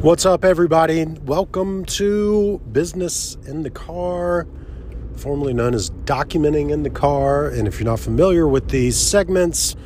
[0.00, 1.04] What's up, everybody?
[1.04, 4.48] Welcome to Business in the Car,
[5.14, 7.46] formerly known as Documenting in the Car.
[7.46, 9.76] And if you're not familiar with these segments,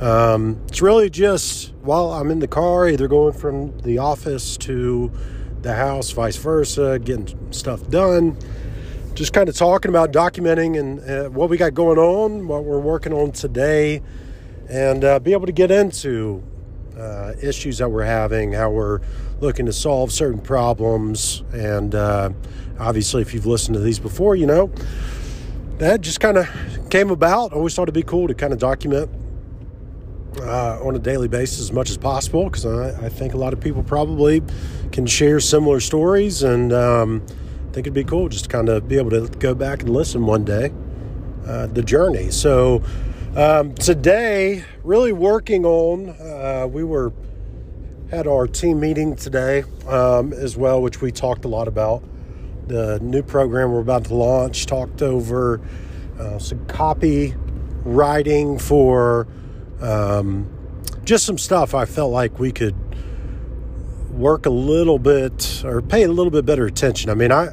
[0.00, 5.12] um, it's really just while I'm in the car, either going from the office to
[5.60, 8.36] the house, vice versa, getting stuff done,
[9.14, 12.80] just kind of talking about documenting and uh, what we got going on, what we're
[12.80, 14.02] working on today,
[14.68, 16.42] and uh, be able to get into
[16.98, 19.00] uh, issues that we're having, how we're
[19.40, 21.42] looking to solve certain problems.
[21.52, 22.30] And uh,
[22.78, 24.72] obviously, if you've listened to these before, you know
[25.82, 26.48] that just kind of
[26.90, 27.52] came about.
[27.52, 29.10] Always thought it'd be cool to kind of document
[30.38, 33.52] uh, on a daily basis as much as possible because I, I, think a lot
[33.52, 34.42] of people probably
[34.92, 36.42] can share similar stories.
[36.42, 37.41] And um, I
[37.72, 40.26] think it'd be cool just to kind of be able to go back and listen
[40.26, 40.72] one day,
[41.46, 42.30] uh, the journey.
[42.30, 42.82] So,
[43.34, 47.12] um, today, really working on, uh, we were
[48.10, 52.04] had our team meeting today um, as well, which we talked a lot about
[52.66, 54.66] the new program we're about to launch.
[54.66, 55.62] Talked over
[56.18, 57.34] uh, some copy
[57.84, 59.26] writing for
[59.80, 60.46] um,
[61.04, 62.76] just some stuff I felt like we could
[64.12, 67.10] work a little bit or pay a little bit better attention.
[67.10, 67.48] I mean, I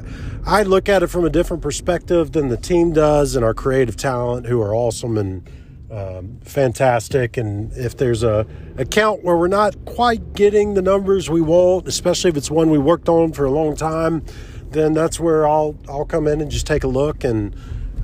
[0.46, 3.96] I look at it from a different perspective than the team does and our creative
[3.96, 5.48] talent who are awesome and
[5.90, 7.36] um, fantastic.
[7.36, 12.30] And if there's a account where we're not quite getting the numbers we want, especially
[12.30, 14.24] if it's one we worked on for a long time,
[14.70, 17.56] then that's where I'll I'll come in and just take a look and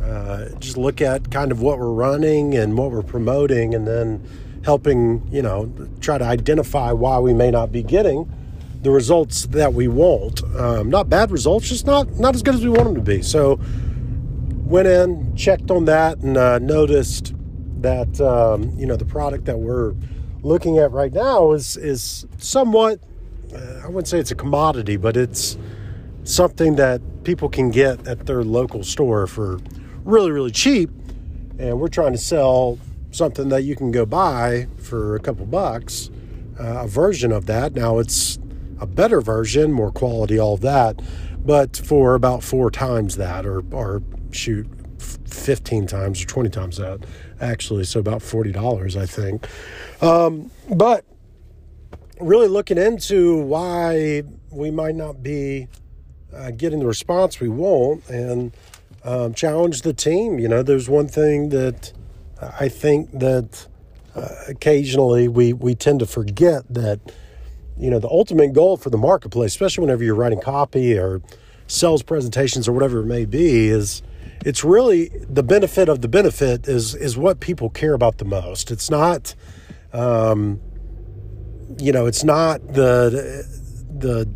[0.02, 4.26] uh, just look at kind of what we're running and what we're promoting, and then
[4.64, 8.30] helping you know try to identify why we may not be getting
[8.82, 10.42] the results that we want.
[10.54, 13.22] Um, not bad results, just not not as good as we want them to be.
[13.22, 13.60] So
[14.64, 17.34] went in, checked on that, and uh, noticed
[17.80, 19.94] that um, you know the product that we're
[20.42, 23.00] looking at right now is is somewhat
[23.54, 25.56] uh, I wouldn't say it's a commodity, but it's
[26.24, 29.58] something that people can get at their local store for
[30.04, 30.90] really really cheap,
[31.58, 32.78] and we're trying to sell
[33.10, 36.10] something that you can go buy for a couple bucks,
[36.60, 37.74] uh, a version of that.
[37.74, 38.38] Now it's
[38.80, 41.00] a better version, more quality, all of that,
[41.44, 44.66] but for about four times that, or or shoot,
[44.98, 47.04] 15 times or 20 times that
[47.40, 49.46] actually so about $40 i think.
[50.02, 51.04] Um, but
[52.20, 55.68] really looking into why we might not be
[56.34, 58.52] uh, getting the response we want and
[59.04, 60.38] um, challenge the team.
[60.38, 61.92] You know there's one thing that
[62.60, 63.66] i think that
[64.14, 67.00] uh, occasionally we we tend to forget that
[67.78, 71.20] you know the ultimate goal for the marketplace especially whenever you're writing copy or
[71.66, 74.02] sales presentations or whatever it may be is
[74.44, 78.70] it's really the benefit of the benefit is is what people care about the most.
[78.70, 79.34] It's not,
[79.92, 80.60] um,
[81.78, 83.44] you know, it's not the
[83.98, 84.26] the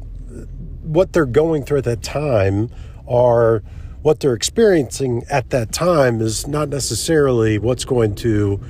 [0.82, 2.70] what they're going through at that time
[3.06, 3.62] or
[4.02, 8.60] what they're experiencing at that time is not necessarily what's going to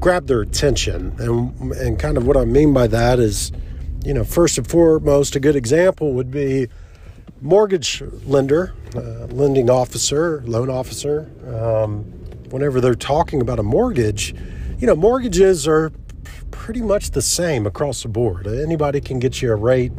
[0.00, 1.14] grab their attention.
[1.18, 3.52] And and kind of what I mean by that is,
[4.04, 6.68] you know, first and foremost, a good example would be
[7.40, 12.04] mortgage lender, uh, lending officer, loan officer, um,
[12.50, 14.34] whenever they're talking about a mortgage,
[14.78, 15.92] you know, mortgages are
[16.50, 18.46] pretty much the same across the board.
[18.46, 19.92] Anybody can get you a rate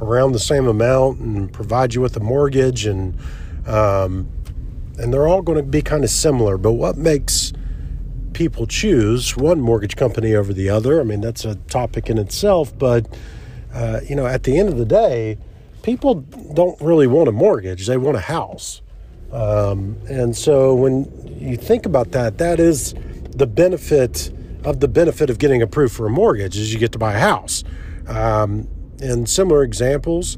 [0.00, 3.18] around the same amount and provide you with a mortgage, and
[3.66, 4.28] um,
[4.98, 6.56] and they're all going to be kind of similar.
[6.56, 7.52] But what makes
[8.38, 11.00] people choose one mortgage company over the other?
[11.00, 12.76] I mean, that's a topic in itself.
[12.78, 13.06] But
[13.74, 15.36] uh, you know, at the end of the day
[15.82, 16.14] people
[16.54, 18.80] don't really want a mortgage, they want a house.
[19.32, 21.04] Um, and so when
[21.40, 22.94] you think about that, that is
[23.30, 24.32] the benefit
[24.64, 27.18] of the benefit of getting approved for a mortgage is you get to buy a
[27.18, 27.64] house.
[28.06, 28.68] Um,
[29.00, 30.36] in similar examples,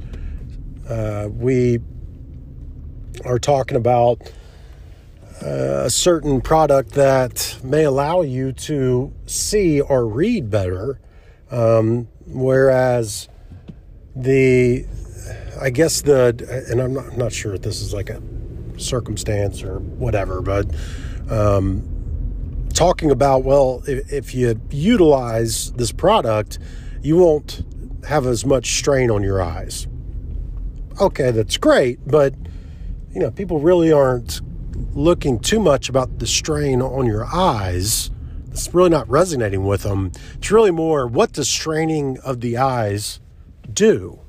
[0.89, 1.81] uh, we
[3.25, 4.21] are talking about
[5.41, 11.01] a certain product that may allow you to see or read better,
[11.51, 13.29] um, whereas
[14.15, 14.87] the
[15.61, 18.23] I guess the, and I'm not, not sure if this is like a
[18.79, 20.67] circumstance or whatever, but
[21.31, 26.59] um, talking about, well, if, if you utilize this product,
[27.03, 27.63] you won't
[28.09, 29.87] have as much strain on your eyes.
[30.99, 32.35] Okay, that's great, but
[33.13, 34.41] you know, people really aren't
[34.93, 38.11] looking too much about the strain on your eyes.
[38.51, 40.13] It's really not resonating with them.
[40.35, 43.21] It's really more what does straining of the eyes
[43.73, 44.21] do?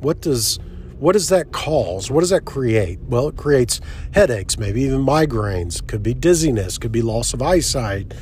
[0.00, 0.58] What does
[0.98, 2.10] what does that cause?
[2.10, 2.98] What does that create?
[3.00, 3.80] Well, it creates
[4.14, 8.12] headaches, maybe even migraines, could be dizziness, could be loss of eyesight.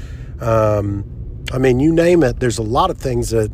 [0.43, 1.05] Um,
[1.53, 3.51] I mean, you name it, there's a lot of things that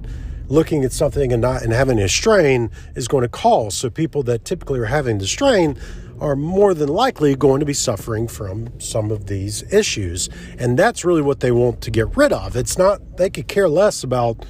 [0.48, 3.74] looking at something and not and having a strain is going to cause.
[3.74, 5.78] So people that typically are having the strain
[6.20, 10.28] are more than likely going to be suffering from some of these issues.
[10.58, 12.56] And that's really what they want to get rid of.
[12.56, 14.44] It's not, they could care less about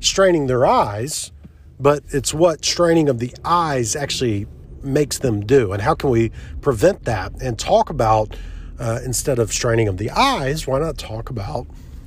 [0.00, 1.32] straining their eyes,
[1.80, 4.46] but it's what straining of the eyes actually
[4.82, 5.72] makes them do.
[5.72, 6.30] And how can we
[6.60, 8.36] prevent that and talk about,
[8.78, 11.66] uh, instead of straining of the eyes, why not talk about,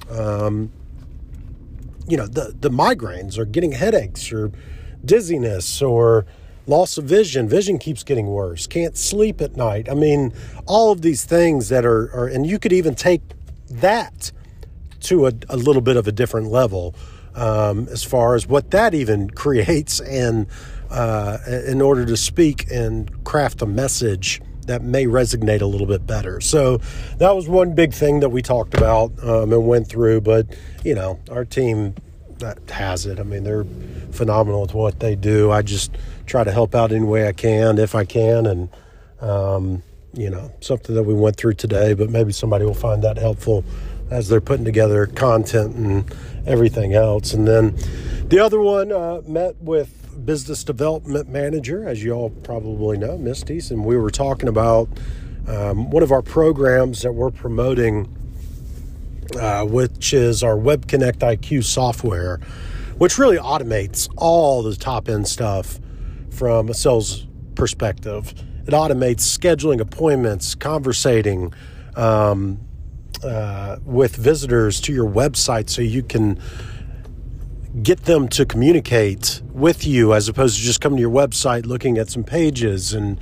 [0.09, 0.71] um,
[2.07, 4.51] you know, the, the migraines or getting headaches or
[5.03, 6.25] dizziness or
[6.69, 7.49] loss of vision.
[7.49, 8.67] Vision keeps getting worse.
[8.67, 9.89] Can't sleep at night.
[9.89, 10.31] I mean,
[10.67, 13.21] all of these things that are, are and you could even take
[13.71, 14.31] that
[15.01, 16.95] to a, a little bit of a different level
[17.35, 20.47] um, as far as what that even creates and
[20.89, 21.37] uh,
[21.67, 26.39] in order to speak and craft a message that may resonate a little bit better.
[26.39, 26.77] So
[27.17, 30.21] that was one big thing that we talked about um, and went through.
[30.21, 30.45] But
[30.83, 31.95] you know, our team
[32.39, 33.19] that has it.
[33.19, 33.65] I mean, they're
[34.11, 35.51] phenomenal with what they do.
[35.51, 35.91] I just
[36.29, 38.69] try to help out any way I can, if I can, and
[39.19, 39.83] um,
[40.13, 41.93] you know, something that we went through today.
[41.93, 43.63] But maybe somebody will find that helpful
[44.09, 46.13] as they're putting together content and
[46.47, 47.33] everything else.
[47.33, 47.75] And then
[48.27, 49.95] the other one uh, met with
[50.25, 54.89] business development manager, as you all probably know, Misty's, and we were talking about
[55.47, 58.07] um, one of our programs that we're promoting
[59.37, 62.37] uh, which is our Web Connect IQ software,
[62.97, 65.79] which really automates all the top end stuff
[66.31, 68.33] from a sales perspective.
[68.65, 71.53] It automates scheduling appointments, conversating
[71.95, 72.59] um,
[73.23, 76.39] uh, with visitors to your website so you can
[77.83, 81.97] get them to communicate with you as opposed to just coming to your website, looking
[81.97, 83.19] at some pages and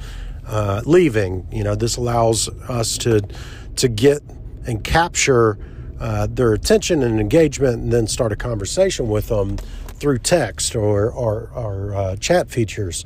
[0.48, 1.48] uh, leaving.
[1.51, 3.21] You know, this allows us to
[3.77, 4.21] to get
[4.65, 5.57] and capture
[6.00, 9.57] uh, their attention and engagement and then start a conversation with them
[9.99, 13.03] through text or, or, or uh, chat features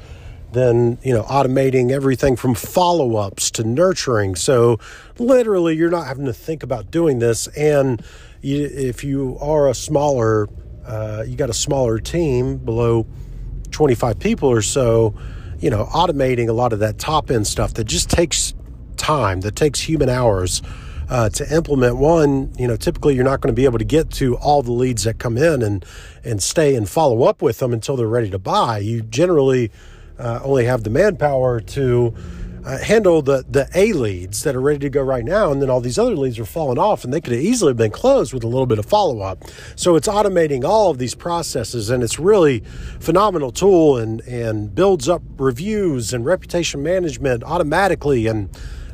[0.52, 4.36] then you know automating everything from follow-ups to nurturing.
[4.36, 4.80] So
[5.18, 7.48] literally you're not having to think about doing this.
[7.48, 8.04] And
[8.42, 10.48] you, if you are a smaller
[10.86, 13.06] uh, you got a smaller team below
[13.72, 15.14] 25 people or so
[15.60, 18.54] you know automating a lot of that top end stuff that just takes
[18.98, 20.62] time that takes human hours
[21.12, 24.10] uh, to implement one, you know, typically you're not going to be able to get
[24.10, 25.86] to all the leads that come in and
[26.24, 28.78] and stay and follow up with them until they're ready to buy.
[28.78, 29.72] You generally
[30.18, 32.14] uh, only have the manpower to
[32.66, 35.70] uh, handle the the A leads that are ready to go right now, and then
[35.70, 38.46] all these other leads are falling off, and they could have easily been closed with
[38.46, 39.44] a little bit of follow up.
[39.76, 42.62] So it's automating all of these processes, and it's really
[43.02, 48.50] phenomenal tool, and and builds up reviews and reputation management automatically, and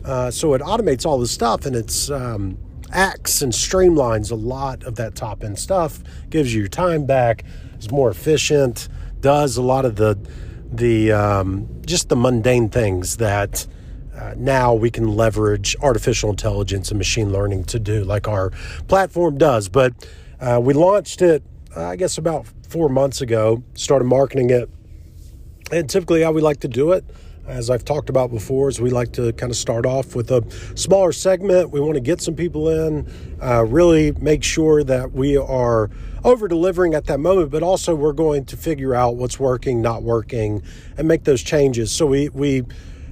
[0.08, 2.58] uh, so it automates all the stuff and it's um,
[2.92, 6.00] acts and streamlines a lot of that top end stuff,
[6.30, 7.44] gives you your time back,
[7.78, 8.88] is more efficient,
[9.20, 10.18] does a lot of the
[10.72, 13.68] the um, just the mundane things that
[14.16, 18.52] uh, now we can leverage artificial intelligence and machine learning to do, like our
[18.88, 19.68] platform does.
[19.68, 19.94] But
[20.40, 21.44] uh, we launched it,
[21.76, 23.62] I guess, about four months ago.
[23.74, 24.70] Started marketing it,
[25.70, 27.04] and typically how we like to do it
[27.48, 30.46] as I've talked about before, is we like to kind of start off with a
[30.76, 31.72] smaller segment.
[31.72, 33.10] We want to get some people in,
[33.42, 35.90] uh, really make sure that we are
[36.24, 40.04] over delivering at that moment, but also we're going to figure out what's working, not
[40.04, 40.62] working,
[40.98, 41.92] and make those changes.
[41.92, 42.64] So we we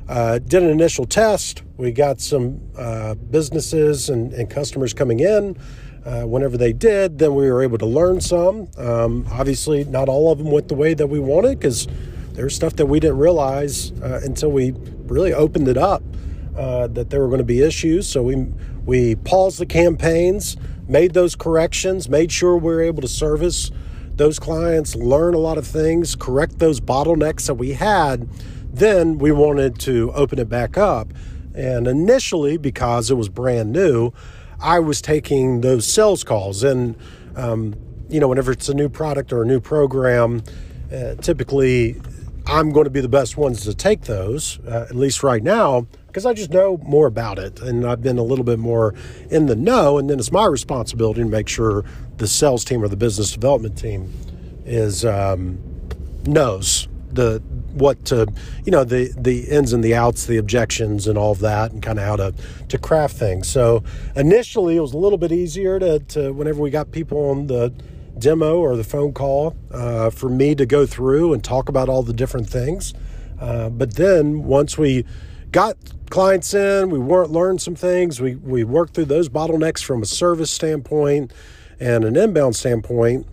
[0.07, 1.63] uh, did an initial test.
[1.77, 5.57] We got some uh, businesses and, and, customers coming in.
[6.05, 8.67] Uh, whenever they did, then we were able to learn some.
[8.77, 11.87] Um, obviously, not all of them went the way that we wanted because
[12.35, 14.73] there's stuff that we didn't realize uh, until we
[15.05, 16.03] really opened it up
[16.57, 18.07] uh, that there were going to be issues.
[18.07, 18.47] So we
[18.85, 23.71] we paused the campaigns, made those corrections, made sure we were able to service
[24.15, 28.29] those clients, learn a lot of things, correct those bottlenecks that we had.
[28.71, 31.13] Then we wanted to open it back up.
[31.55, 34.11] And initially, because it was brand new,
[34.59, 36.63] I was taking those sales calls.
[36.63, 36.95] And,
[37.35, 37.75] um,
[38.09, 40.43] you know, whenever it's a new product or a new program,
[40.93, 41.95] uh, typically
[42.47, 45.87] I'm going to be the best ones to take those, uh, at least right now,
[46.07, 48.93] because I just know more about it and I've been a little bit more
[49.29, 49.97] in the know.
[49.97, 51.83] And then it's my responsibility to make sure
[52.17, 54.13] the sales team or the business development team
[54.65, 55.59] is um,
[56.25, 57.41] knows the
[57.73, 58.27] what to
[58.65, 61.81] you know the the ins and the outs, the objections, and all of that, and
[61.81, 62.33] kind of how to
[62.69, 63.47] to craft things.
[63.47, 63.83] So
[64.15, 67.73] initially, it was a little bit easier to, to whenever we got people on the
[68.17, 72.03] demo or the phone call uh, for me to go through and talk about all
[72.03, 72.93] the different things.
[73.39, 75.05] Uh, but then once we
[75.51, 75.77] got
[76.09, 78.21] clients in, we weren't learned some things.
[78.21, 81.33] We we worked through those bottlenecks from a service standpoint
[81.79, 83.27] and an inbound standpoint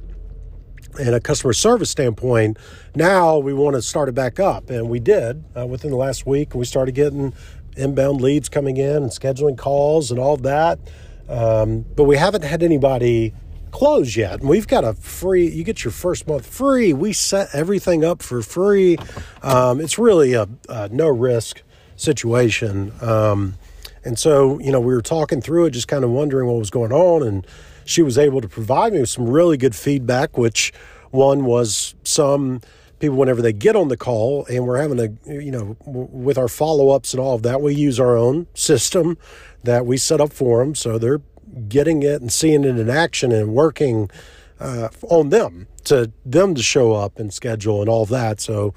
[0.99, 2.59] and a customer service standpoint.
[2.95, 6.27] Now we want to start it back up, and we did uh, within the last
[6.27, 6.55] week.
[6.55, 7.33] We started getting
[7.77, 10.79] inbound leads coming in and scheduling calls and all that.
[11.29, 13.33] Um, but we haven't had anybody
[13.73, 14.41] close yet.
[14.41, 16.93] And we've got a free, you get your first month free.
[16.93, 18.99] We set everything up for free.
[19.43, 21.62] Um, it's really a, a, no risk
[21.97, 22.93] situation.
[23.00, 23.55] Um,
[24.05, 26.71] and so, you know, we were talking through it, just kind of wondering what was
[26.71, 27.26] going on.
[27.26, 27.47] And
[27.85, 30.73] she was able to provide me with some really good feedback, which
[31.11, 32.61] one was some
[32.99, 36.47] people whenever they get on the call and we're having a you know with our
[36.47, 39.19] follow-ups and all of that we use our own system
[39.64, 41.21] that we set up for them so they're
[41.69, 44.11] getting it and seeing it in action and working
[44.61, 48.41] uh, on them to them to show up and schedule and all that.
[48.41, 48.75] So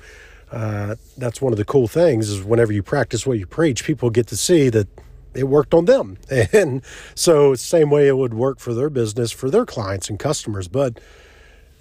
[0.52, 4.10] uh, that's one of the cool things is whenever you practice what you preach people
[4.10, 4.88] get to see that
[5.34, 6.18] it worked on them.
[6.54, 6.82] And
[7.14, 10.68] so same way it would work for their business for their clients and customers.
[10.68, 11.00] But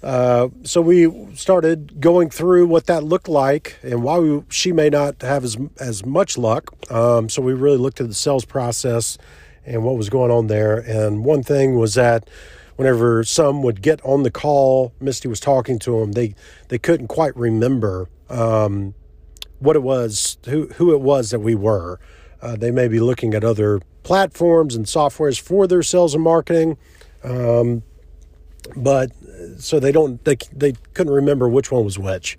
[0.03, 4.89] uh, so we started going through what that looked like and why we, she may
[4.89, 6.75] not have as as much luck.
[6.91, 9.17] Um, so we really looked at the sales process
[9.65, 10.77] and what was going on there.
[10.77, 12.29] And one thing was that
[12.75, 16.35] whenever some would get on the call, Misty was talking to them, they
[16.69, 18.93] they couldn't quite remember um,
[19.59, 21.99] what it was, who who it was that we were.
[22.41, 26.77] Uh, they may be looking at other platforms and softwares for their sales and marketing.
[27.23, 27.81] Um,
[28.75, 29.11] but
[29.57, 32.37] so they don't they they couldn't remember which one was which.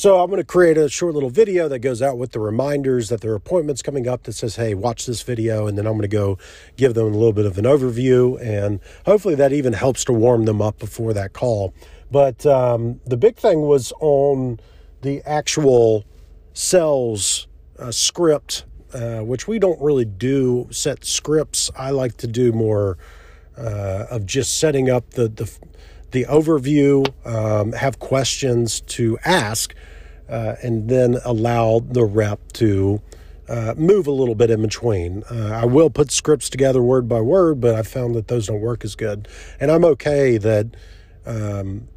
[0.00, 3.10] So I'm going to create a short little video that goes out with the reminders
[3.10, 5.92] that there are appointments coming up that says, "Hey, watch this video," and then I'm
[5.92, 6.38] going to go
[6.78, 10.46] give them a little bit of an overview, and hopefully that even helps to warm
[10.46, 11.74] them up before that call.
[12.10, 14.58] But um, the big thing was on
[15.02, 16.06] the actual
[16.54, 17.46] sales
[17.78, 18.64] uh, script,
[18.94, 21.70] uh, which we don't really do set scripts.
[21.76, 22.96] I like to do more
[23.54, 25.58] uh, of just setting up the the,
[26.12, 29.74] the overview, um, have questions to ask,
[30.28, 33.00] uh, and then allow the rep to
[33.48, 35.24] uh, move a little bit in between.
[35.30, 38.60] Uh, I will put scripts together word by word, but I found that those don't
[38.60, 39.26] work as good.
[39.58, 40.76] And I'm okay that
[41.26, 41.88] um,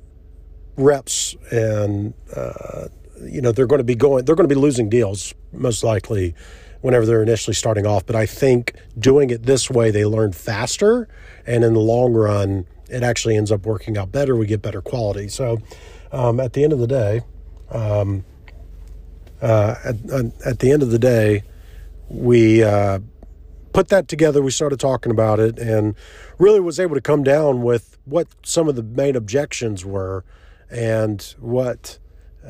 [0.76, 2.88] reps and uh,
[3.22, 6.34] you know they're going to be going, they're going to be losing deals most likely
[6.82, 8.06] whenever they're initially starting off.
[8.06, 11.08] But I think doing it this way, they learn faster.
[11.46, 14.36] And in the long run, it actually ends up working out better.
[14.36, 15.28] We get better quality.
[15.28, 15.60] So
[16.12, 17.22] um, at the end of the day,
[17.72, 18.24] um,
[19.42, 19.96] uh, at,
[20.46, 21.44] at, the end of the day,
[22.08, 23.00] we uh,
[23.74, 24.42] put that together.
[24.42, 25.96] We started talking about it and
[26.38, 30.24] really was able to come down with what some of the main objections were
[30.70, 31.98] and what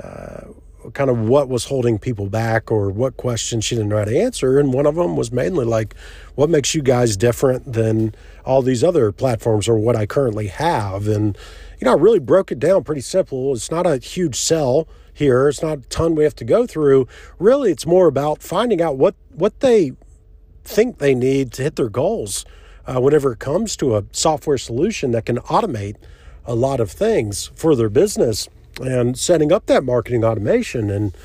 [0.01, 0.49] uh,
[0.93, 4.19] kind of what was holding people back or what questions she didn't know how to
[4.19, 4.59] answer.
[4.59, 5.95] And one of them was mainly like,
[6.35, 8.13] what makes you guys different than
[8.45, 11.07] all these other platforms or what I currently have?
[11.07, 11.37] And,
[11.79, 13.53] you know, I really broke it down pretty simple.
[13.53, 15.47] It's not a huge sell here.
[15.47, 17.07] It's not a ton we have to go through.
[17.39, 19.93] Really, it's more about finding out what, what they
[20.63, 22.45] think they need to hit their goals
[22.85, 25.95] uh, whenever it comes to a software solution that can automate
[26.45, 28.49] a lot of things for their business
[28.81, 30.89] and setting up that marketing automation.
[30.89, 31.15] And,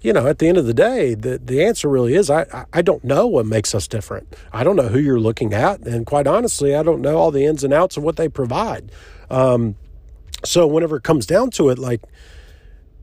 [0.00, 2.82] you know, at the end of the day, the, the answer really is I, I
[2.82, 4.34] don't know what makes us different.
[4.52, 5.80] I don't know who you're looking at.
[5.80, 8.90] And quite honestly, I don't know all the ins and outs of what they provide.
[9.30, 9.76] Um,
[10.44, 12.02] so whenever it comes down to it, like,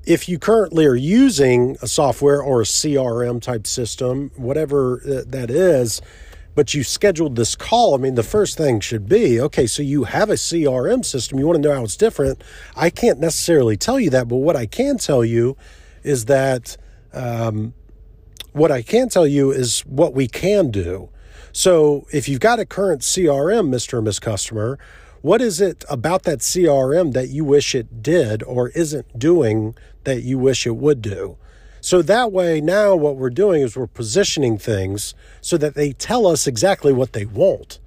[0.04, 6.02] if you currently are using a software or a CRM type system, whatever that is,
[6.56, 10.06] but you scheduled this call, I mean, the first thing should be okay, so you
[10.06, 12.44] have a CRM system, you want to know how it's different.
[12.76, 15.56] I can't necessarily tell you that, but what I can tell you
[16.04, 16.78] is that
[17.14, 17.74] um,
[18.54, 21.10] what I can tell you is what we can do.
[21.54, 23.98] So if you've got a current CRM, Mr.
[23.98, 24.80] and Miss Customer,
[25.22, 30.24] what is it about that CRM that you wish it did or isn't doing that
[30.24, 31.38] you wish it would do?
[31.82, 36.28] So that way, now what we're doing is we're positioning things so that they tell
[36.28, 37.80] us exactly what they want.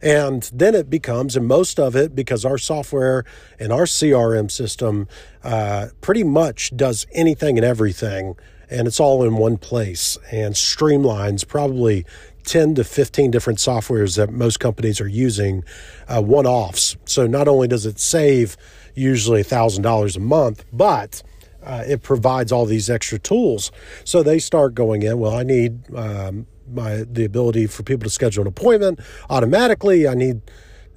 [0.00, 3.24] And then it becomes, and most of it, because our software
[3.58, 5.08] and our CRM system
[5.42, 8.36] uh, pretty much does anything and everything,
[8.70, 12.06] and it's all in one place and streamlines probably
[12.44, 15.64] 10 to 15 different softwares that most companies are using
[16.08, 16.96] uh, one offs.
[17.04, 18.56] So not only does it save
[18.94, 21.22] usually $1,000 a month, but
[21.64, 23.70] uh, it provides all these extra tools.
[24.04, 25.18] So they start going in.
[25.18, 29.00] Well, I need um, my the ability for people to schedule an appointment
[29.30, 30.08] automatically.
[30.08, 30.42] I need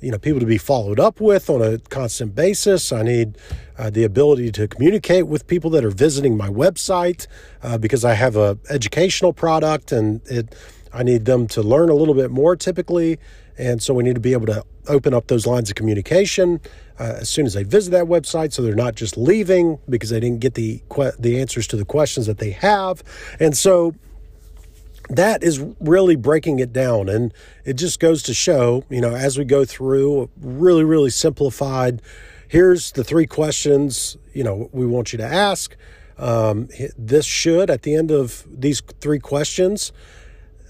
[0.02, 2.92] you know people to be followed up with on a constant basis.
[2.92, 3.38] I need
[3.78, 7.28] uh, the ability to communicate with people that are visiting my website
[7.64, 10.56] uh, because I have a educational product and it.
[10.94, 13.20] I need them to learn a little bit more typically,
[13.58, 16.60] and so we need to be able to open up those lines of communication
[17.00, 20.20] uh, as soon as they visit that website, so they're not just leaving because they
[20.20, 20.82] didn't get the
[21.20, 23.04] the answers to the questions that they have,
[23.40, 23.94] and so
[25.10, 27.10] that is really breaking it down.
[27.10, 27.34] And
[27.64, 32.02] it just goes to show, you know, as we go through, really, really simplified.
[32.48, 35.76] Here's the three questions, you know, we want you to ask.
[36.18, 39.92] Um, this should, at the end of these three questions,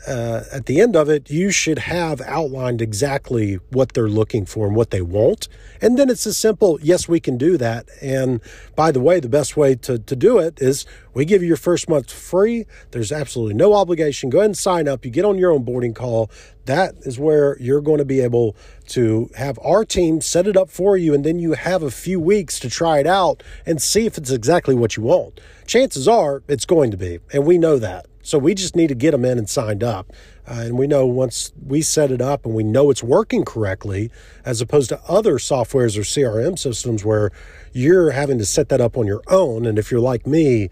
[0.08, 4.68] uh, at the end of it, you should have outlined exactly what they're looking for
[4.68, 5.48] and what they want.
[5.82, 7.88] And then it's as simple, yes, we can do that.
[8.02, 8.42] And
[8.76, 11.58] by the way, the best way to, to do it is we give you your
[11.58, 12.66] first month free.
[12.92, 14.30] There's absolutely no obligation.
[14.30, 15.06] Go ahead and sign up.
[15.06, 16.30] You get on your own boarding call.
[16.66, 18.56] That is where you're going to be able
[18.88, 21.14] to have our team set it up for you.
[21.14, 24.32] And then you have a few weeks to try it out and see if it's
[24.32, 25.40] exactly what you want.
[25.68, 27.20] Chances are it's going to be.
[27.34, 28.08] And we know that.
[28.26, 30.12] So we just need to get them in and signed up.
[30.48, 34.10] Uh, and we know once we set it up and we know it's working correctly,
[34.44, 37.32] as opposed to other softwares or CRM systems where
[37.72, 39.68] you're having to set that up on your own.
[39.68, 40.72] And if you're like me,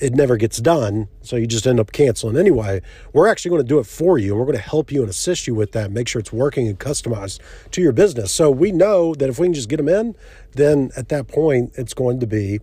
[0.00, 1.06] it never gets done.
[1.22, 2.80] So you just end up canceling anyway.
[3.12, 5.08] We're actually going to do it for you and we're going to help you and
[5.08, 7.38] assist you with that, make sure it's working and customized
[7.70, 8.32] to your business.
[8.32, 10.16] So we know that if we can just get them in,
[10.54, 12.58] then at that point, it's going to be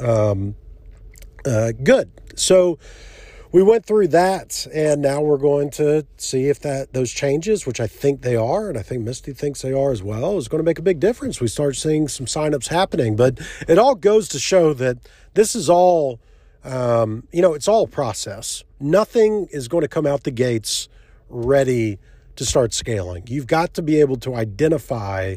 [0.00, 0.56] um,
[1.46, 2.10] uh, good.
[2.34, 2.80] So,
[3.50, 7.80] we went through that and now we're going to see if that those changes which
[7.80, 10.58] i think they are and i think misty thinks they are as well is going
[10.58, 14.28] to make a big difference we start seeing some signups happening but it all goes
[14.28, 14.96] to show that
[15.34, 16.20] this is all
[16.64, 20.88] um, you know it's all process nothing is going to come out the gates
[21.28, 21.98] ready
[22.36, 25.36] to start scaling you've got to be able to identify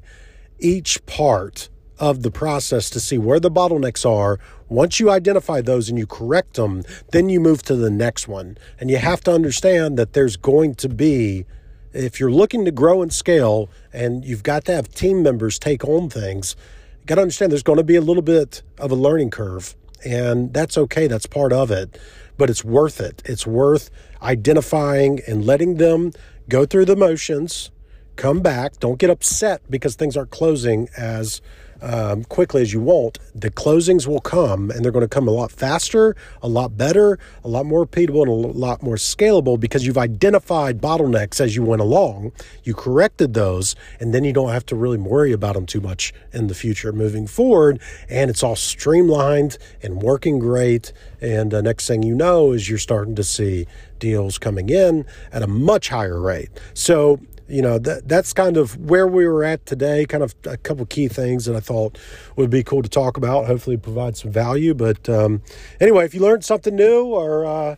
[0.60, 1.70] each part
[2.02, 4.40] of the process to see where the bottlenecks are.
[4.72, 8.58] Once you identify those and you correct them, then you move to the next one.
[8.80, 11.46] And you have to understand that there's going to be,
[11.92, 15.84] if you're looking to grow and scale and you've got to have team members take
[15.84, 16.56] on things,
[17.02, 19.76] you got to understand there's going to be a little bit of a learning curve.
[20.06, 22.00] And that's okay, that's part of it.
[22.38, 23.22] But it's worth it.
[23.26, 23.92] It's worth
[24.22, 26.14] identifying and letting them
[26.48, 27.72] go through the motions,
[28.16, 28.80] come back.
[28.80, 31.42] Don't get upset because things aren't closing as
[31.82, 35.32] um, quickly as you want, the closings will come and they're going to come a
[35.32, 39.86] lot faster, a lot better, a lot more repeatable, and a lot more scalable because
[39.86, 42.32] you've identified bottlenecks as you went along.
[42.64, 46.14] You corrected those, and then you don't have to really worry about them too much
[46.32, 47.82] in the future moving forward.
[48.10, 50.94] And it's all streamlined and working great.
[51.20, 53.68] And the next thing you know is you're starting to see
[54.00, 56.50] deals coming in at a much higher rate.
[56.74, 60.58] So you know that that's kind of where we were at today kind of a
[60.58, 61.98] couple key things that i thought
[62.36, 65.42] would be cool to talk about hopefully provide some value but um,
[65.80, 67.76] anyway if you learned something new or uh,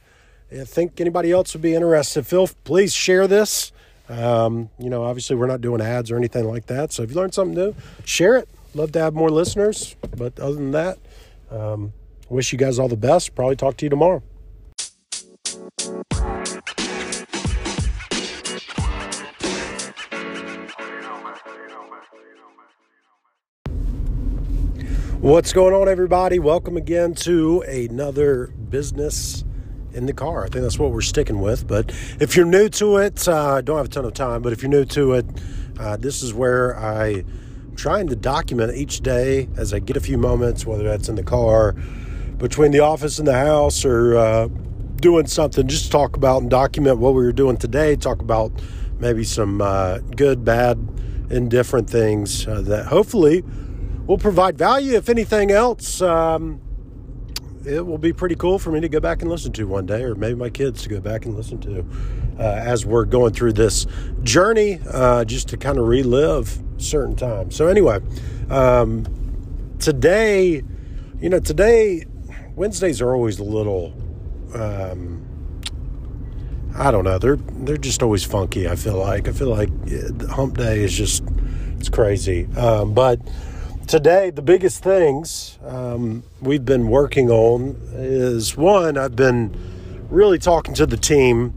[0.65, 3.71] think anybody else would be interested feel please share this.
[4.09, 7.15] Um, you know obviously we're not doing ads or anything like that so if you
[7.15, 8.49] learned something new share it.
[8.75, 10.97] Love to have more listeners but other than that
[11.51, 11.93] um,
[12.29, 13.35] wish you guys all the best.
[13.35, 14.23] Probably talk to you tomorrow
[25.23, 26.37] What's going on, everybody?
[26.37, 29.45] Welcome again to another business
[29.93, 30.43] in the car.
[30.43, 31.65] I think that's what we're sticking with.
[31.65, 34.51] But if you're new to it, I uh, don't have a ton of time, but
[34.51, 35.25] if you're new to it,
[35.79, 40.01] uh, this is where I am trying to document each day as I get a
[40.01, 41.71] few moments, whether that's in the car,
[42.37, 44.49] between the office and the house, or uh,
[44.97, 48.51] doing something, just talk about and document what we were doing today, talk about
[48.99, 50.77] maybe some uh, good, bad,
[51.29, 53.41] indifferent things uh, that hopefully
[54.05, 54.93] will provide value.
[54.93, 56.61] If anything else, um,
[57.65, 60.03] it will be pretty cool for me to go back and listen to one day,
[60.03, 61.85] or maybe my kids to go back and listen to
[62.39, 63.85] uh, as we're going through this
[64.23, 67.55] journey, uh, just to kind of relive certain times.
[67.55, 67.99] So, anyway,
[68.49, 69.05] um,
[69.79, 70.61] today,
[71.19, 72.05] you know, today,
[72.55, 73.93] Wednesdays are always a little.
[74.53, 75.21] Um,
[76.75, 77.19] I don't know.
[77.19, 78.67] They're they're just always funky.
[78.67, 79.69] I feel like I feel like
[80.27, 81.23] Hump Day is just
[81.77, 82.47] it's crazy.
[82.57, 83.19] Um, but
[83.87, 89.55] today, the biggest things um, we've been working on is one, I've been
[90.09, 91.53] really talking to the team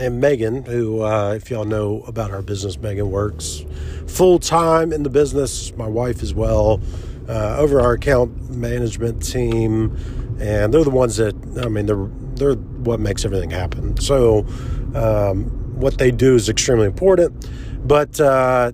[0.00, 3.64] and Megan, who, uh, if y'all know about our business, Megan works
[4.06, 6.80] full time in the business, my wife as well,
[7.28, 9.96] uh, over our account management team.
[10.40, 13.98] And they're the ones that, I mean, they're, they're what makes everything happen.
[13.98, 14.46] So,
[14.94, 15.44] um,
[15.80, 17.48] what they do is extremely important.
[17.86, 18.72] But, uh,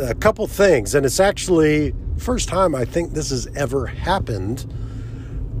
[0.00, 4.66] a couple things, and it's actually first time I think this has ever happened.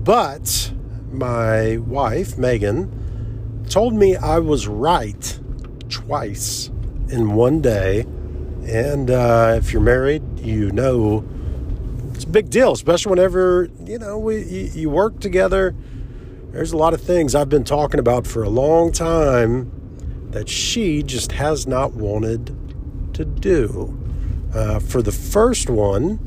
[0.04, 0.72] But
[1.10, 5.38] my wife, Megan, told me I was right
[5.88, 6.68] twice
[7.08, 8.00] in one day.
[8.66, 11.24] And uh, if you're married, you know
[12.14, 15.74] it's a big deal, especially whenever you know we you, you work together.
[16.50, 19.72] There's a lot of things I've been talking about for a long time
[20.30, 22.56] that she just has not wanted
[23.14, 23.96] to do.
[24.54, 26.18] Uh, for the first one,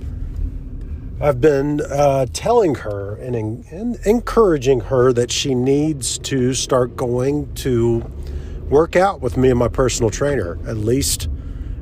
[1.21, 7.53] I've been uh, telling her and, and encouraging her that she needs to start going
[7.55, 7.99] to
[8.69, 11.29] work out with me and my personal trainer at least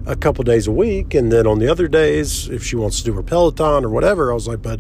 [0.06, 1.14] a couple days a week.
[1.14, 4.32] And then on the other days, if she wants to do her Peloton or whatever,
[4.32, 4.80] I was like, but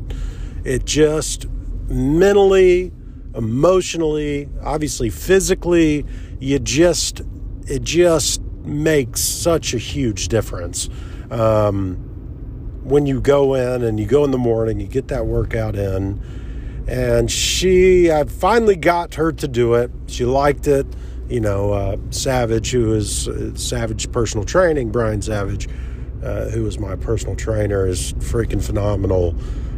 [0.63, 1.47] it just
[1.87, 2.91] mentally,
[3.35, 6.05] emotionally, obviously physically,
[6.39, 7.21] you just,
[7.67, 10.89] it just makes such a huge difference.
[11.31, 11.95] Um,
[12.83, 16.21] when you go in and you go in the morning, you get that workout in.
[16.87, 19.91] And she, I finally got her to do it.
[20.07, 20.85] She liked it.
[21.29, 25.69] You know, uh, Savage, who is uh, Savage Personal Training, Brian Savage,
[26.21, 29.35] uh, who is my personal trainer, is freaking phenomenal.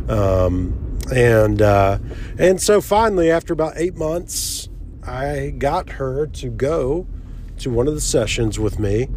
[0.10, 2.00] Um, and uh,
[2.40, 4.70] and so finally, after about eight months,
[5.06, 7.06] I got her to go
[7.60, 9.10] to one of the sessions with me.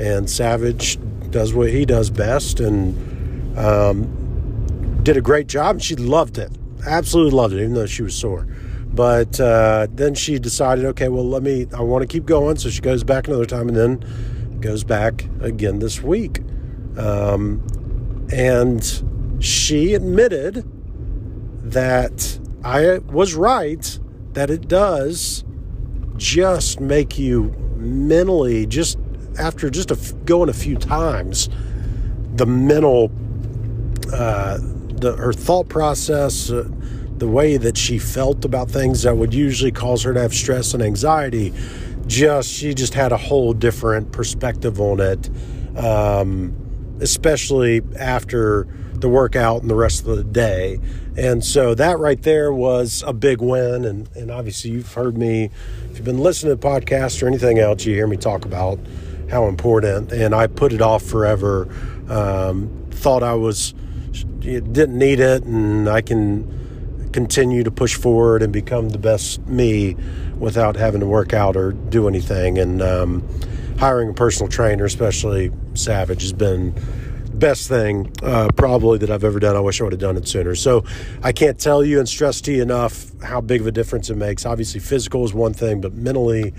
[0.00, 0.98] And Savage
[1.30, 5.80] does what he does best, and um, did a great job.
[5.80, 6.50] She loved it,
[6.86, 8.46] absolutely loved it, even though she was sore.
[8.92, 12.56] But uh, then she decided, okay, well, let me, I want to keep going.
[12.56, 16.40] So she goes back another time and then goes back again this week.
[16.96, 17.62] Um,
[18.32, 18.82] and
[19.38, 20.64] she admitted
[21.70, 23.98] that I was right,
[24.32, 25.44] that it does
[26.16, 28.98] just make you mentally, just
[29.38, 31.48] after just a, going a few times,
[32.34, 33.10] the mental
[34.12, 34.58] uh,
[35.00, 36.68] the, her thought process, uh,
[37.16, 40.74] the way that she felt about things that would usually cause her to have stress
[40.74, 41.52] and anxiety,
[42.06, 45.30] just she just had a whole different perspective on it,
[45.76, 46.54] um,
[47.00, 50.78] especially after the workout and the rest of the day.
[51.16, 53.84] And so that right there was a big win.
[53.84, 55.50] And, and obviously, you've heard me,
[55.90, 58.78] if you've been listening to podcasts or anything else, you hear me talk about
[59.30, 60.12] how important.
[60.12, 61.68] And I put it off forever.
[62.08, 63.74] Um, thought I was
[64.40, 69.96] didn't need it, and I can continue to push forward and become the best me
[70.38, 72.58] without having to work out or do anything.
[72.58, 73.28] And um,
[73.78, 76.74] hiring a personal trainer, especially Savage, has been
[77.34, 79.56] best thing uh, probably that I've ever done.
[79.56, 80.54] I wish I would have done it sooner.
[80.54, 80.84] So
[81.22, 84.16] I can't tell you and stress to you enough how big of a difference it
[84.16, 84.44] makes.
[84.44, 86.52] Obviously, physical is one thing, but mentally,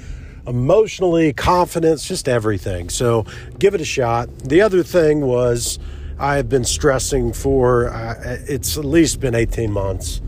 [0.47, 2.89] emotionally, confidence, just everything.
[2.89, 3.25] So
[3.59, 4.29] give it a shot.
[4.39, 5.79] The other thing was
[6.19, 10.21] I have been stressing for uh, it's at least been 18 months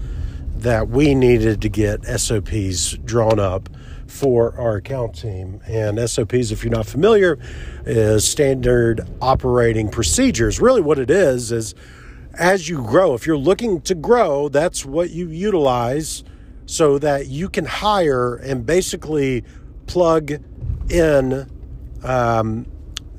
[0.58, 3.70] that we needed to get SOPs drawn up
[4.08, 5.60] for our account team.
[5.68, 7.38] And SOPs, if you're not familiar,
[7.86, 10.60] is standard operating procedures.
[10.60, 11.76] Really, what it is is
[12.36, 16.24] as you grow, if you're looking to grow, that's what you utilize
[16.66, 19.44] so that you can hire and basically
[19.88, 20.32] plug
[20.90, 21.50] in
[22.04, 22.66] um,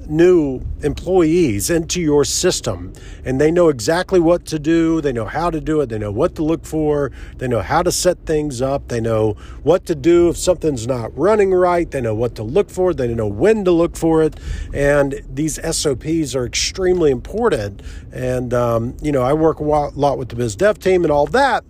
[0.09, 2.93] new employees into your system.
[3.25, 6.13] And they know exactly what to do, they know how to do it, they know
[6.13, 9.95] what to look for, they know how to set things up, they know what to
[9.95, 13.65] do if something's not running right, they know what to look for, they know when
[13.65, 14.39] to look for it.
[14.73, 17.83] And these SOPs are extremely important.
[18.13, 21.27] And, um, you know, I work a lot with the biz dev team and all
[21.29, 21.65] that.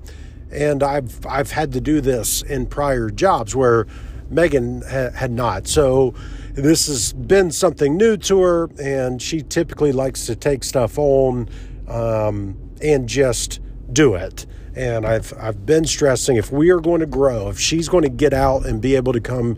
[0.50, 3.86] And I've, I've had to do this in prior jobs where
[4.30, 5.66] Megan ha- had not.
[5.66, 6.14] So,
[6.54, 11.48] this has been something new to her, and she typically likes to take stuff on
[11.88, 13.60] um, and just
[13.92, 14.46] do it.
[14.76, 18.08] And I've I've been stressing if we are going to grow, if she's going to
[18.08, 19.56] get out and be able to come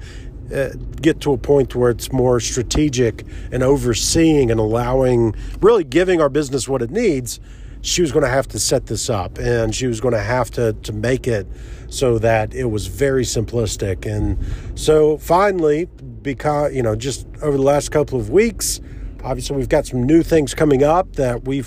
[0.54, 6.20] uh, get to a point where it's more strategic and overseeing and allowing, really giving
[6.20, 7.40] our business what it needs,
[7.86, 10.50] she was going to have to set this up and she was going to have
[10.50, 11.46] to to make it
[11.88, 14.04] so that it was very simplistic.
[14.04, 14.38] And
[14.78, 15.84] so finally,
[16.22, 18.80] because, you know, just over the last couple of weeks,
[19.22, 21.62] obviously we've got some new things coming up that we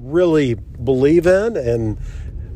[0.00, 1.98] really believe in and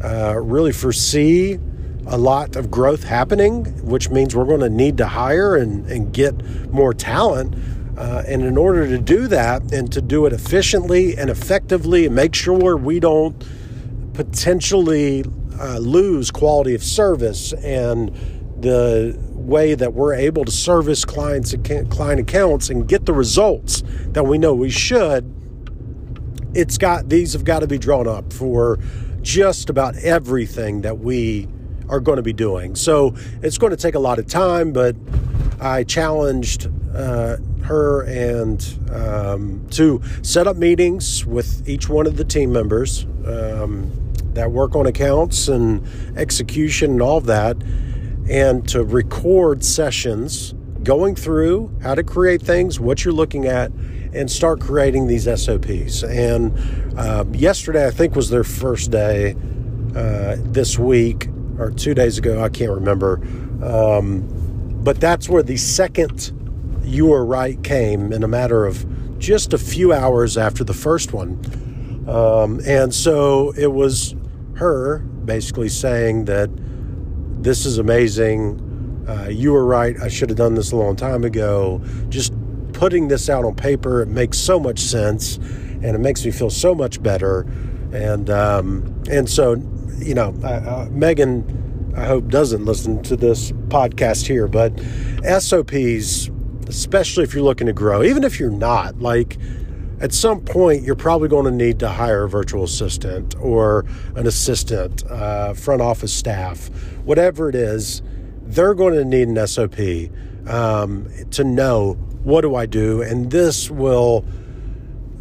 [0.02, 1.58] uh, really foresee
[2.06, 6.12] a lot of growth happening, which means we're going to need to hire and, and
[6.12, 6.34] get
[6.72, 7.54] more talent.
[7.96, 12.14] Uh, and in order to do that and to do it efficiently and effectively and
[12.14, 13.46] make sure we don't
[14.14, 15.24] potentially
[15.60, 18.10] uh, lose quality of service and
[18.60, 21.54] the way that we're able to service clients
[21.90, 25.30] client accounts and get the results that we know we should
[26.54, 28.78] it's got these have got to be drawn up for
[29.22, 31.48] just about everything that we
[31.88, 32.74] are going to be doing.
[32.74, 34.96] So it's going to take a lot of time, but
[35.60, 42.24] I challenged uh, her and um, to set up meetings with each one of the
[42.24, 43.90] team members um,
[44.34, 47.56] that work on accounts and execution and all of that,
[48.28, 53.70] and to record sessions going through how to create things, what you're looking at,
[54.14, 56.02] and start creating these SOPs.
[56.02, 56.52] And
[56.98, 59.36] uh, yesterday, I think, was their first day
[59.94, 62.42] uh, this week or two days ago.
[62.42, 63.20] I can't remember.
[63.62, 64.28] Um,
[64.82, 66.32] but that's where the second
[66.82, 71.12] You Were Right came in a matter of just a few hours after the first
[71.12, 71.38] one.
[72.08, 74.14] Um, and so it was
[74.54, 76.50] her basically saying that
[77.42, 79.04] this is amazing.
[79.08, 79.96] Uh, you were right.
[80.00, 81.80] I should have done this a long time ago.
[82.08, 82.32] Just
[82.72, 86.50] putting this out on paper, it makes so much sense, and it makes me feel
[86.50, 87.42] so much better.
[87.92, 89.54] And um, and so,
[89.98, 94.72] you know, uh, Megan, I hope doesn't listen to this podcast here, but
[95.40, 96.30] SOPs,
[96.72, 99.36] especially if you're looking to grow, even if you're not, like
[100.00, 103.84] at some point you're probably going to need to hire a virtual assistant or
[104.16, 106.68] an assistant, uh, front office staff,
[107.04, 108.02] whatever it is.
[108.44, 109.78] They're going to need an SOP
[110.46, 111.92] um, to know
[112.24, 113.02] what do I do?
[113.02, 114.24] And this will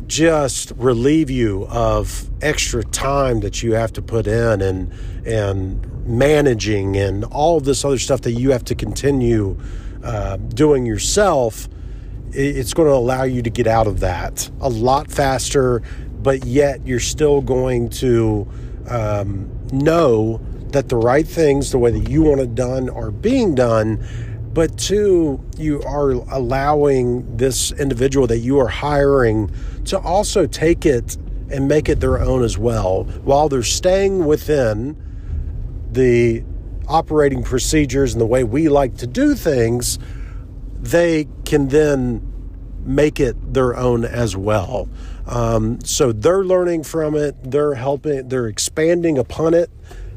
[0.07, 4.91] just relieve you of extra time that you have to put in and
[5.25, 9.57] and managing and all this other stuff that you have to continue
[10.03, 11.67] uh, doing yourself.
[12.33, 15.81] It's going to allow you to get out of that a lot faster,
[16.21, 18.47] but yet you're still going to
[18.89, 20.39] um, know
[20.71, 24.01] that the right things, the way that you want it done, are being done
[24.53, 29.49] but two, you are allowing this individual that you are hiring
[29.85, 31.15] to also take it
[31.49, 35.01] and make it their own as well, while they're staying within
[35.91, 36.43] the
[36.91, 39.97] operating procedures and the way we like to do things,
[40.79, 42.27] they can then
[42.83, 44.89] make it their own as well.
[45.25, 49.69] Um, so they're learning from it, they're helping, they're expanding upon it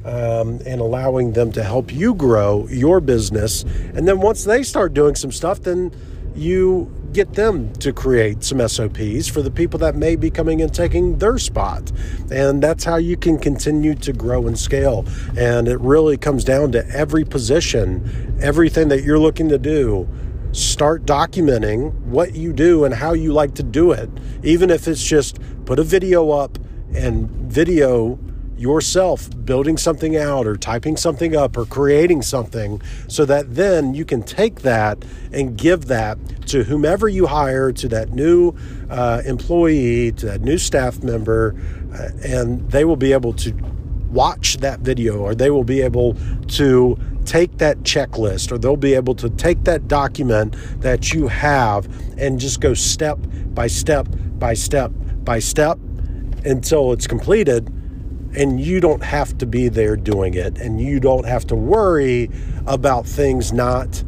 [0.04, 3.62] um, and allowing them to help you grow your business.
[3.62, 5.92] And then once they start doing some stuff, then
[6.34, 10.74] you get them to create some SOPs for the people that may be coming and
[10.74, 11.92] taking their spot.
[12.30, 15.06] And that's how you can continue to grow and scale.
[15.38, 20.08] And it really comes down to every position, everything that you're looking to do.
[20.52, 24.10] Start documenting what you do and how you like to do it.
[24.42, 26.58] Even if it's just put a video up
[26.94, 28.18] and video
[28.56, 34.04] yourself building something out or typing something up or creating something so that then you
[34.04, 38.54] can take that and give that to whomever you hire, to that new
[38.90, 41.54] uh, employee, to that new staff member,
[41.92, 43.52] uh, and they will be able to
[44.10, 46.14] watch that video or they will be able
[46.46, 51.88] to take that checklist or they'll be able to take that document that you have
[52.16, 54.06] and just go step by step
[54.38, 54.92] by step
[55.24, 55.78] by step
[56.44, 57.73] until it's completed
[58.36, 62.30] and you don't have to be there doing it and you don't have to worry
[62.66, 64.02] about things not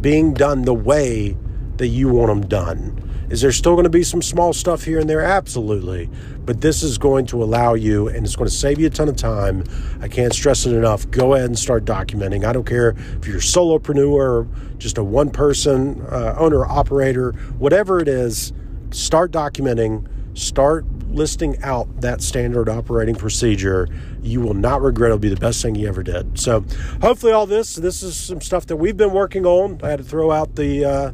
[0.00, 1.36] being done the way
[1.76, 3.02] that you want them done.
[3.28, 5.20] Is there still going to be some small stuff here and there?
[5.20, 6.08] Absolutely.
[6.44, 9.08] But this is going to allow you and it's going to save you a ton
[9.08, 9.64] of time.
[10.00, 11.10] I can't stress it enough.
[11.10, 12.44] Go ahead and start documenting.
[12.44, 17.98] I don't care if you're a solopreneur, just a one person uh, owner, operator, whatever
[17.98, 18.52] it is,
[18.92, 20.06] start documenting,
[20.38, 23.88] start listing out that standard operating procedure,
[24.22, 25.08] you will not regret.
[25.08, 26.38] It'll be the best thing you ever did.
[26.38, 26.64] So,
[27.00, 29.80] hopefully, all this this is some stuff that we've been working on.
[29.82, 31.12] I had to throw out the uh,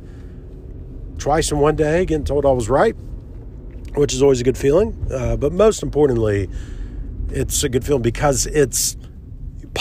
[1.19, 2.97] twice in one day, getting told I was right,
[3.95, 5.07] which is always a good feeling.
[5.13, 6.49] Uh, but most importantly,
[7.31, 8.97] it's a good feeling because it's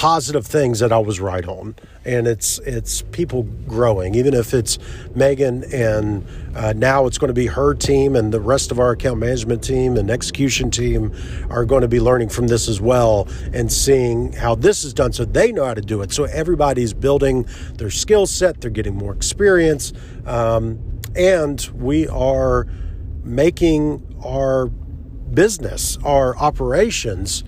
[0.02, 4.16] positive things that I was right on, and it's it's people growing.
[4.16, 4.80] Even if it's
[5.14, 8.94] Megan, and uh, now it's going to be her team, and the rest of our
[8.94, 11.16] account management team and execution team
[11.52, 15.14] are going to be learning from this as well, and seeing how this is done,
[15.14, 16.12] so they know how to do it.
[16.12, 19.94] So everybody's building their skill set, they're getting more experience,
[20.26, 20.80] um,
[21.16, 22.66] and we are
[23.24, 27.44] making our business, our operations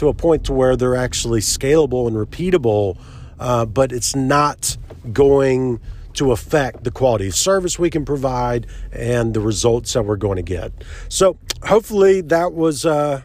[0.00, 2.98] to a point to where they're actually scalable and repeatable,
[3.38, 4.78] uh, but it's not
[5.12, 5.78] going
[6.14, 10.36] to affect the quality of service we can provide and the results that we're going
[10.36, 10.72] to get.
[11.10, 13.22] So hopefully that was uh,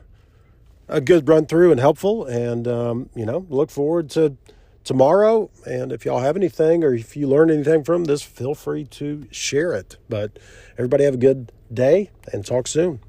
[0.90, 2.26] a good run through and helpful.
[2.26, 4.36] And um, you know, look forward to
[4.84, 5.50] tomorrow.
[5.66, 9.30] And if y'all have anything or if you learned anything from this, feel free to
[9.32, 9.96] share it.
[10.10, 10.38] But
[10.74, 13.00] everybody have a good day and talk soon.